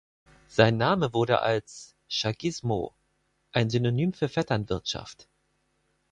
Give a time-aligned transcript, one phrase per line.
[0.47, 2.95] Sein Name wurde als "chaguismo"
[3.51, 5.27] ein Synonym für Vetternwirtschaft.